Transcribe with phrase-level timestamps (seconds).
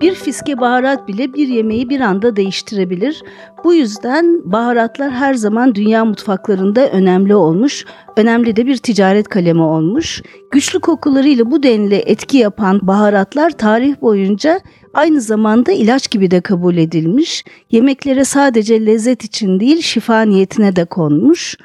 [0.00, 3.22] Bir fiske baharat bile bir yemeği bir anda değiştirebilir.
[3.64, 7.84] Bu yüzden baharatlar her zaman dünya mutfaklarında önemli olmuş,
[8.16, 10.22] önemli de bir ticaret kalemi olmuş.
[10.50, 14.60] Güçlü kokularıyla bu denli etki yapan baharatlar tarih boyunca
[14.94, 17.44] aynı zamanda ilaç gibi de kabul edilmiş.
[17.70, 21.56] Yemeklere sadece lezzet için değil şifa niyetine de konmuş.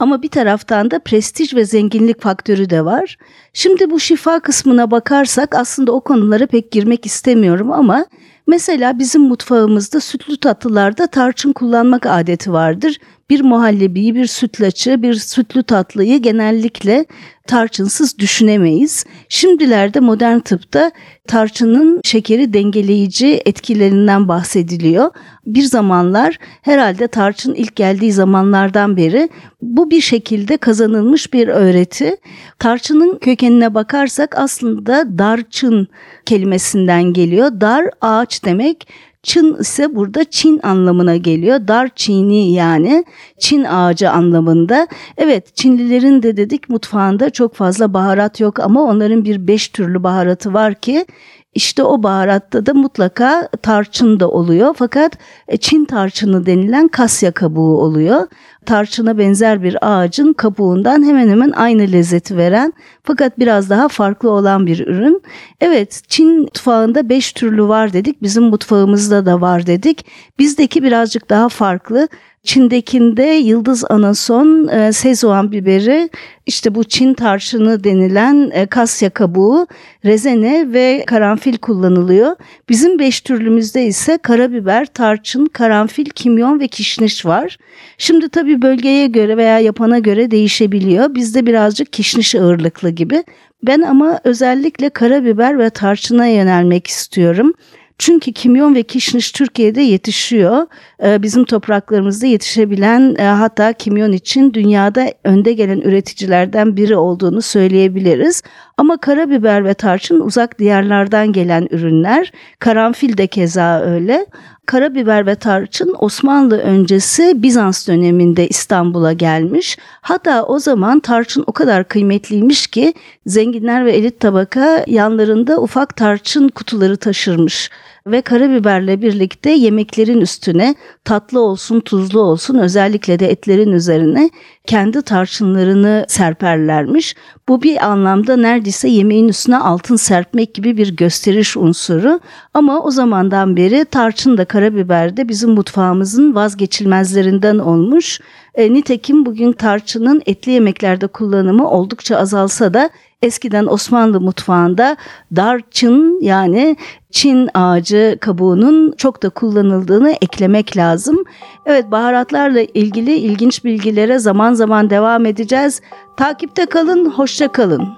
[0.00, 3.16] Ama bir taraftan da prestij ve zenginlik faktörü de var.
[3.52, 8.06] Şimdi bu şifa kısmına bakarsak aslında o konulara pek girmek istemiyorum ama
[8.50, 12.96] mesela bizim mutfağımızda sütlü tatlılarda tarçın kullanmak adeti vardır
[13.30, 17.06] bir muhallebiyi, bir sütlaçı, bir sütlü tatlıyı genellikle
[17.46, 19.04] tarçınsız düşünemeyiz.
[19.28, 20.90] Şimdilerde modern tıpta
[21.28, 25.10] tarçının şekeri dengeleyici etkilerinden bahsediliyor.
[25.46, 29.28] Bir zamanlar herhalde tarçın ilk geldiği zamanlardan beri
[29.62, 32.16] bu bir şekilde kazanılmış bir öğreti.
[32.58, 35.88] Tarçının kökenine bakarsak aslında darçın
[36.26, 37.60] kelimesinden geliyor.
[37.60, 38.88] Dar ağaç demek
[39.22, 41.68] Çın ise burada Çin anlamına geliyor.
[41.68, 43.04] Dar Çini yani
[43.38, 44.88] Çin ağacı anlamında.
[45.16, 50.54] Evet Çinlilerin de dedik mutfağında çok fazla baharat yok ama onların bir beş türlü baharatı
[50.54, 51.06] var ki
[51.54, 54.74] işte o baharatta da mutlaka tarçın da oluyor.
[54.78, 58.26] Fakat e, Çin tarçını denilen kasya kabuğu oluyor.
[58.66, 64.66] Tarçına benzer bir ağacın kabuğundan hemen hemen aynı lezzeti veren fakat biraz daha farklı olan
[64.66, 65.22] bir ürün.
[65.60, 68.22] Evet Çin mutfağında beş türlü var dedik.
[68.22, 70.06] Bizim mutfağımızda da var dedik.
[70.38, 72.08] Bizdeki birazcık daha farklı.
[72.44, 76.10] Çin'dekinde yıldız anason, e, sezoğan biberi,
[76.46, 79.66] işte bu Çin tarçını denilen e, kasya kabuğu,
[80.04, 82.36] rezene ve karanfil kullanılıyor.
[82.68, 87.58] Bizim beş türlümüzde ise karabiber, tarçın, karanfil, kimyon ve kişniş var.
[87.98, 91.14] Şimdi tabii bölgeye göre veya yapana göre değişebiliyor.
[91.14, 93.24] Bizde birazcık kişniş ağırlıklı gibi.
[93.62, 97.52] Ben ama özellikle karabiber ve tarçına yönelmek istiyorum.
[98.00, 100.66] Çünkü kimyon ve kişniş Türkiye'de yetişiyor.
[101.04, 108.42] Ee, bizim topraklarımızda yetişebilen e, hatta kimyon için dünyada önde gelen üreticilerden biri olduğunu söyleyebiliriz.
[108.76, 112.32] Ama karabiber ve tarçın uzak diyarlardan gelen ürünler.
[112.58, 114.26] Karanfil de keza öyle.
[114.70, 119.78] Karabiber ve tarçın Osmanlı öncesi Bizans döneminde İstanbul'a gelmiş.
[120.00, 122.94] Hatta o zaman tarçın o kadar kıymetliymiş ki
[123.26, 127.70] zenginler ve elit tabaka yanlarında ufak tarçın kutuları taşırmış
[128.10, 134.30] ve karabiberle birlikte yemeklerin üstüne tatlı olsun tuzlu olsun özellikle de etlerin üzerine
[134.66, 137.14] kendi tarçınlarını serperlermiş.
[137.48, 142.20] Bu bir anlamda neredeyse yemeğin üstüne altın serpmek gibi bir gösteriş unsuru.
[142.54, 148.20] Ama o zamandan beri tarçın da karabiber de bizim mutfağımızın vazgeçilmezlerinden olmuş.
[148.54, 152.90] E, nitekim bugün tarçının etli yemeklerde kullanımı oldukça azalsa da
[153.22, 154.96] eskiden Osmanlı mutfağında
[155.36, 156.76] darçın yani
[157.10, 161.24] Çin ağacı kabuğunun çok da kullanıldığını eklemek lazım.
[161.66, 165.80] Evet baharatlarla ilgili ilginç bilgilere zaman zaman devam edeceğiz.
[166.16, 167.88] Takipte kalın, hoşça kalın.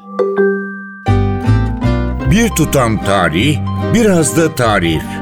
[2.30, 3.58] Bir tutam tarih,
[3.94, 5.21] biraz da tarif.